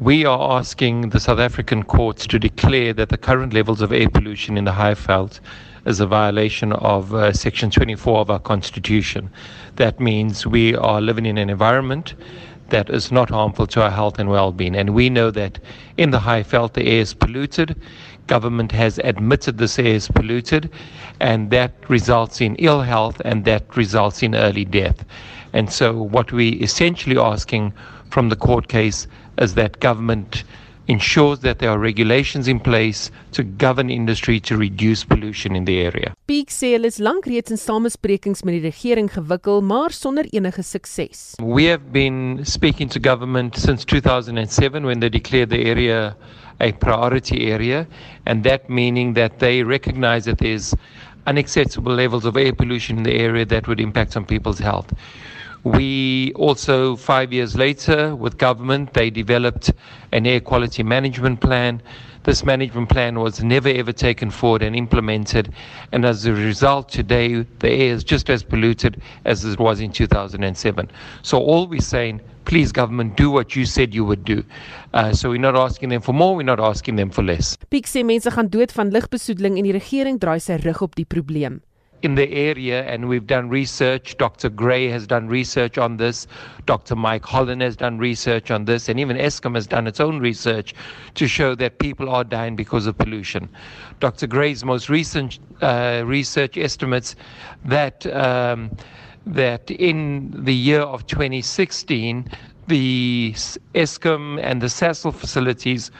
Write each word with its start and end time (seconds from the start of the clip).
We 0.00 0.26
are 0.26 0.58
asking 0.58 1.08
the 1.08 1.20
South 1.20 1.38
African 1.38 1.82
courts 1.82 2.26
to 2.26 2.38
declare 2.38 2.92
that 2.92 3.08
the 3.08 3.16
current 3.16 3.54
levels 3.54 3.80
of 3.80 3.92
air 3.92 4.10
pollution 4.10 4.58
in 4.58 4.64
the 4.64 4.72
Highveld 4.72 5.40
is 5.86 6.00
a 6.00 6.06
violation 6.06 6.74
of 6.74 7.14
uh, 7.14 7.32
Section 7.32 7.70
24 7.70 8.18
of 8.18 8.30
our 8.30 8.38
Constitution. 8.38 9.30
That 9.76 9.98
means 9.98 10.46
we 10.46 10.76
are 10.76 11.00
living 11.00 11.24
in 11.24 11.38
an 11.38 11.48
environment 11.48 12.14
that 12.68 12.90
is 12.90 13.10
not 13.10 13.30
harmful 13.30 13.66
to 13.68 13.82
our 13.84 13.90
health 13.90 14.18
and 14.18 14.28
well-being. 14.28 14.76
And 14.76 14.90
we 14.90 15.08
know 15.08 15.30
that 15.30 15.58
in 15.96 16.10
the 16.10 16.18
Highveld 16.18 16.74
the 16.74 16.84
air 16.84 17.00
is 17.00 17.14
polluted. 17.14 17.74
Government 18.26 18.72
has 18.72 18.98
admitted 18.98 19.56
this 19.56 19.78
air 19.78 19.94
is 19.94 20.08
polluted, 20.08 20.68
and 21.20 21.50
that 21.52 21.72
results 21.88 22.42
in 22.42 22.54
ill 22.56 22.82
health 22.82 23.22
and 23.24 23.46
that 23.46 23.74
results 23.78 24.22
in 24.22 24.34
early 24.34 24.66
death. 24.66 25.06
And 25.54 25.72
so, 25.72 25.94
what 25.94 26.32
we 26.32 26.50
essentially 26.50 27.16
asking 27.16 27.72
from 28.10 28.28
the 28.28 28.36
court 28.36 28.68
case 28.68 29.06
is 29.38 29.54
that 29.54 29.80
government 29.80 30.44
ensures 30.88 31.40
that 31.40 31.58
there 31.58 31.70
are 31.70 31.78
regulations 31.78 32.46
in 32.46 32.60
place 32.60 33.10
to 33.32 33.42
govern 33.42 33.90
industry 33.90 34.38
to 34.40 34.56
reduce 34.56 35.04
pollution 35.04 35.56
in 35.56 35.64
the 35.64 35.80
area. 35.80 36.14
Peak 36.26 36.50
sê 36.50 36.74
hulle 36.76 36.86
is 36.86 37.00
lank 37.00 37.26
reeds 37.26 37.50
in 37.50 37.58
samesprekings 37.58 38.44
met 38.44 38.54
die 38.54 38.62
regering 38.68 39.10
gewikkel, 39.10 39.62
maar 39.62 39.90
sonder 39.90 40.28
enige 40.32 40.62
sukses. 40.62 41.34
We 41.42 41.66
have 41.66 41.92
been 41.92 42.44
speaking 42.44 42.88
to 42.90 43.00
government 43.00 43.56
since 43.56 43.84
2007 43.84 44.86
when 44.86 45.00
they 45.00 45.08
declared 45.08 45.50
the 45.50 45.64
area 45.66 46.16
a 46.60 46.72
priority 46.72 47.50
area 47.50 47.86
and 48.24 48.44
that 48.44 48.70
meaning 48.70 49.14
that 49.14 49.40
they 49.40 49.62
recognize 49.62 50.24
that 50.24 50.38
there's 50.38 50.74
unacceptable 51.26 51.92
levels 51.92 52.24
of 52.24 52.36
air 52.36 52.52
pollution 52.52 52.96
in 52.96 53.02
the 53.02 53.14
area 53.14 53.44
that 53.44 53.68
would 53.68 53.80
impact 53.80 54.16
on 54.16 54.24
people's 54.24 54.58
health. 54.58 54.92
We 55.66 56.32
also, 56.34 56.94
five 56.94 57.32
years 57.32 57.56
later, 57.56 58.14
with 58.14 58.38
government, 58.38 58.94
they 58.94 59.10
developed 59.10 59.72
an 60.12 60.24
air 60.24 60.38
quality 60.38 60.84
management 60.84 61.40
plan. 61.40 61.82
This 62.22 62.44
management 62.44 62.88
plan 62.88 63.18
was 63.18 63.42
never 63.42 63.68
ever 63.70 63.92
taken 63.92 64.30
forward 64.30 64.62
and 64.62 64.76
implemented. 64.76 65.52
And 65.90 66.04
as 66.04 66.24
a 66.24 66.32
result, 66.32 66.88
today 66.88 67.44
the 67.58 67.68
air 67.68 67.92
is 67.94 68.04
just 68.04 68.30
as 68.30 68.44
polluted 68.44 69.02
as 69.24 69.44
it 69.44 69.58
was 69.58 69.80
in 69.80 69.90
2007. 69.90 70.88
So 71.22 71.38
all 71.40 71.66
we're 71.66 71.80
saying, 71.80 72.20
please 72.44 72.70
government, 72.70 73.16
do 73.16 73.32
what 73.32 73.56
you 73.56 73.66
said 73.66 73.92
you 73.92 74.04
would 74.04 74.24
do. 74.24 74.44
Uh, 74.94 75.12
so 75.12 75.30
we're 75.30 75.40
not 75.40 75.56
asking 75.56 75.88
them 75.88 76.00
for 76.00 76.12
more, 76.12 76.36
we're 76.36 76.44
not 76.44 76.60
asking 76.60 76.94
them 76.94 77.10
for 77.10 77.24
less. 77.24 77.58
Piek 77.72 77.90
sê 77.90 78.06
mense 78.06 78.30
gaan 78.30 78.46
dood 78.54 78.70
van 78.70 78.94
ligbesoedeling 78.94 79.58
en 79.58 79.66
die 79.66 79.74
regering 79.74 80.22
draai 80.22 80.38
sy 80.38 80.62
rug 80.62 80.86
op 80.86 80.94
die 80.94 81.08
probleem. 81.10 81.58
In 82.02 82.14
the 82.14 82.30
area, 82.30 82.84
and 82.84 83.08
we've 83.08 83.26
done 83.26 83.48
research. 83.48 84.16
Dr. 84.18 84.50
Gray 84.50 84.88
has 84.88 85.06
done 85.06 85.28
research 85.28 85.78
on 85.78 85.96
this. 85.96 86.26
Dr. 86.66 86.94
Mike 86.94 87.24
Holland 87.24 87.62
has 87.62 87.74
done 87.74 87.98
research 87.98 88.50
on 88.50 88.66
this, 88.66 88.88
and 88.88 89.00
even 89.00 89.16
Eskom 89.16 89.54
has 89.54 89.66
done 89.66 89.86
its 89.86 89.98
own 89.98 90.20
research 90.20 90.74
to 91.14 91.26
show 91.26 91.54
that 91.54 91.78
people 91.78 92.10
are 92.10 92.22
dying 92.22 92.54
because 92.54 92.86
of 92.86 92.98
pollution. 92.98 93.48
Dr. 93.98 94.26
Gray's 94.26 94.62
most 94.62 94.88
recent 94.90 95.38
uh, 95.62 96.02
research 96.04 96.58
estimates 96.58 97.16
that 97.64 98.06
um, 98.14 98.70
that 99.26 99.70
in 99.70 100.30
the 100.44 100.54
year 100.54 100.82
of 100.82 101.06
2016, 101.06 102.28
the 102.68 103.32
Eskom 103.74 104.38
and 104.42 104.60
the 104.60 104.66
Sasol 104.66 105.14
facilities 105.14 105.90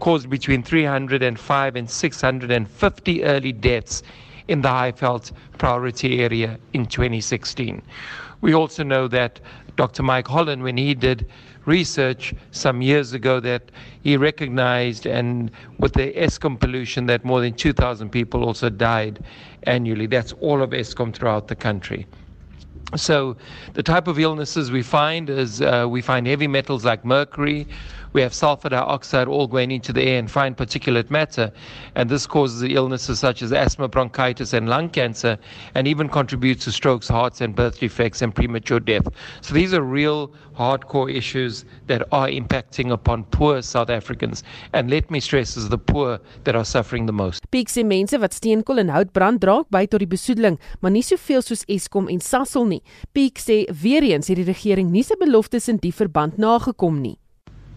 caused 0.00 0.28
between 0.28 0.62
305 0.62 1.76
and 1.76 1.88
650 1.88 3.24
early 3.24 3.52
deaths 3.52 4.02
in 4.48 4.60
the 4.62 4.68
Highveld 4.68 5.32
priority 5.58 6.20
area 6.20 6.58
in 6.72 6.86
2016. 6.86 7.82
We 8.40 8.54
also 8.54 8.82
know 8.82 9.08
that 9.08 9.40
Dr. 9.76 10.02
Mike 10.02 10.28
Holland, 10.28 10.62
when 10.62 10.76
he 10.76 10.94
did 10.94 11.26
research 11.64 12.34
some 12.50 12.80
years 12.80 13.12
ago, 13.12 13.40
that 13.40 13.70
he 14.02 14.16
recognized, 14.16 15.06
and 15.06 15.50
with 15.78 15.92
the 15.94 16.12
Eskom 16.12 16.58
pollution, 16.58 17.06
that 17.06 17.24
more 17.24 17.40
than 17.40 17.54
2,000 17.54 18.10
people 18.10 18.44
also 18.44 18.68
died 18.68 19.24
annually. 19.64 20.06
That's 20.06 20.32
all 20.34 20.62
of 20.62 20.70
Eskom 20.70 21.12
throughout 21.12 21.48
the 21.48 21.56
country. 21.56 22.06
So, 22.94 23.36
the 23.74 23.82
type 23.82 24.06
of 24.06 24.18
illnesses 24.18 24.70
we 24.70 24.82
find 24.82 25.28
is 25.28 25.60
uh, 25.60 25.86
we 25.88 26.02
find 26.02 26.26
heavy 26.26 26.46
metals 26.46 26.84
like 26.84 27.04
mercury, 27.04 27.66
we 28.16 28.22
have 28.22 28.32
sulfur 28.32 28.70
dioxide 28.70 29.28
all 29.28 29.46
going 29.46 29.70
into 29.70 29.92
the 29.92 30.00
air 30.00 30.18
and 30.18 30.30
fine 30.30 30.54
particulate 30.54 31.10
matter. 31.10 31.52
And 31.96 32.08
this 32.08 32.26
causes 32.26 32.62
illnesses 32.62 33.18
such 33.18 33.42
as 33.42 33.52
asthma, 33.52 33.88
bronchitis, 33.88 34.54
and 34.54 34.70
lung 34.70 34.88
cancer, 34.88 35.36
and 35.74 35.86
even 35.86 36.08
contributes 36.08 36.64
to 36.64 36.72
strokes, 36.72 37.08
hearts, 37.08 37.42
and 37.42 37.54
birth 37.54 37.78
defects 37.78 38.22
and 38.22 38.34
premature 38.34 38.80
death. 38.80 39.06
So 39.42 39.52
these 39.52 39.74
are 39.74 39.82
real 39.82 40.32
hardcore 40.56 41.14
issues 41.14 41.66
that 41.88 42.08
are 42.10 42.28
impacting 42.28 42.90
upon 42.90 43.24
poor 43.24 43.60
South 43.60 43.90
Africans. 43.90 44.42
And 44.72 44.90
let 44.90 45.10
me 45.10 45.20
stress, 45.20 45.58
is 45.58 45.68
the 45.68 45.76
poor 45.76 46.18
that 46.44 46.56
are 46.56 46.64
suffering 46.64 47.04
the 47.04 47.12
most. 47.12 47.50
Peek 47.50 47.68
sê 47.68 47.84
mense 47.84 48.16
wat 48.16 48.32
steenkool 48.32 48.80
en 48.80 48.94
hout 48.96 49.12
brand 49.12 49.44
draak 49.44 49.68
by 49.68 49.84
tot 49.84 50.00
die 50.00 50.08
besoedeling, 50.08 50.56
maar 50.80 50.96
nie 50.96 51.04
soveel 51.04 51.44
soos 51.44 51.68
Eskom 51.68 52.08
en 52.08 52.24
Sasol 52.24 52.64
nie. 52.72 52.75
Peak 53.12 53.38
sê 53.38 53.64
weer 53.82 54.02
eens 54.02 54.28
het 54.28 54.40
die 54.40 54.48
regering 54.48 54.90
nie 54.90 55.04
sy 55.06 55.18
beloftes 55.20 55.68
in 55.68 55.78
die 55.82 55.92
verband 55.92 56.38
nagekom 56.38 57.00
nie. 57.02 57.16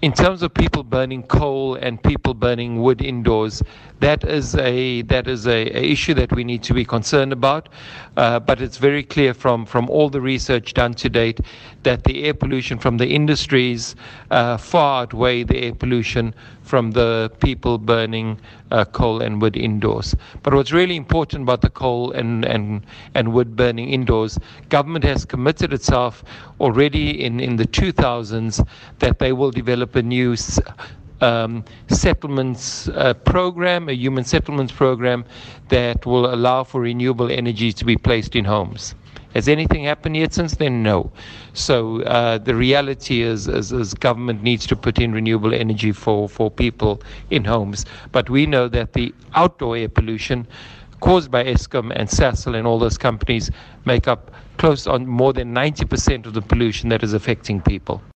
in 0.00 0.12
terms 0.12 0.42
of 0.42 0.54
people 0.54 0.84
burning 0.84 1.24
coal 1.24 1.74
and 1.74 2.00
people 2.02 2.32
burning 2.32 2.80
wood 2.80 3.02
indoors, 3.02 3.62
that 3.98 4.22
is 4.22 4.54
a 4.54 5.02
that 5.02 5.26
is 5.26 5.46
a, 5.46 5.76
a 5.76 5.90
issue 5.90 6.14
that 6.14 6.32
we 6.32 6.44
need 6.44 6.62
to 6.62 6.72
be 6.72 6.84
concerned 6.84 7.32
about. 7.32 7.68
Uh, 8.16 8.38
but 8.38 8.60
it's 8.60 8.76
very 8.76 9.02
clear 9.02 9.34
from 9.34 9.66
from 9.66 9.90
all 9.90 10.08
the 10.08 10.20
research 10.20 10.74
done 10.74 10.94
to 10.94 11.08
date 11.08 11.40
that 11.82 12.04
the 12.04 12.24
air 12.24 12.34
pollution 12.34 12.78
from 12.78 12.96
the 12.96 13.08
industries 13.08 13.96
uh, 14.30 14.56
far 14.56 15.02
outweigh 15.02 15.42
the 15.42 15.58
air 15.64 15.74
pollution 15.74 16.32
from 16.68 16.90
the 16.90 17.32
people 17.40 17.78
burning 17.78 18.38
uh, 18.70 18.84
coal 18.84 19.22
and 19.22 19.40
wood 19.40 19.56
indoors. 19.56 20.14
But 20.42 20.52
what's 20.52 20.70
really 20.70 20.96
important 20.96 21.44
about 21.44 21.62
the 21.62 21.70
coal 21.70 22.12
and, 22.12 22.44
and, 22.44 22.84
and 23.14 23.32
wood 23.32 23.56
burning 23.56 23.88
indoors, 23.88 24.38
government 24.68 25.04
has 25.04 25.24
committed 25.24 25.72
itself 25.72 26.22
already 26.60 27.24
in, 27.24 27.40
in 27.40 27.56
the 27.56 27.66
2000s 27.66 28.66
that 28.98 29.18
they 29.18 29.32
will 29.32 29.50
develop 29.50 29.96
a 29.96 30.02
new 30.02 30.36
um, 31.20 31.64
settlements 31.88 32.88
uh, 32.88 33.14
program, 33.14 33.88
a 33.88 33.92
human 33.92 34.24
settlements 34.24 34.72
program 34.72 35.24
that 35.68 36.06
will 36.06 36.32
allow 36.32 36.64
for 36.64 36.80
renewable 36.80 37.30
energy 37.30 37.72
to 37.72 37.84
be 37.84 37.96
placed 37.96 38.36
in 38.36 38.44
homes. 38.44 38.94
Has 39.34 39.46
anything 39.46 39.84
happened 39.84 40.16
yet 40.16 40.32
since 40.32 40.56
then? 40.56 40.82
No. 40.82 41.12
So 41.52 42.02
uh, 42.02 42.38
the 42.38 42.54
reality 42.54 43.22
is, 43.22 43.46
is, 43.46 43.72
is, 43.72 43.92
government 43.92 44.42
needs 44.42 44.66
to 44.68 44.76
put 44.76 44.98
in 44.98 45.12
renewable 45.12 45.52
energy 45.52 45.92
for, 45.92 46.28
for 46.28 46.50
people 46.50 47.02
in 47.30 47.44
homes. 47.44 47.84
But 48.10 48.30
we 48.30 48.46
know 48.46 48.68
that 48.68 48.94
the 48.94 49.14
outdoor 49.34 49.76
air 49.76 49.88
pollution 49.88 50.46
caused 51.00 51.30
by 51.30 51.44
Eskom 51.44 51.92
and 51.94 52.08
Sasol 52.08 52.56
and 52.56 52.66
all 52.66 52.78
those 52.78 52.98
companies 52.98 53.50
make 53.84 54.08
up 54.08 54.30
close 54.56 54.86
on 54.86 55.06
more 55.06 55.32
than 55.32 55.54
90% 55.54 56.26
of 56.26 56.32
the 56.32 56.42
pollution 56.42 56.88
that 56.88 57.02
is 57.02 57.12
affecting 57.12 57.60
people. 57.60 58.02